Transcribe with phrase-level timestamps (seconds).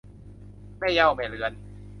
[0.79, 1.51] แม่เหย้าแม่เรือน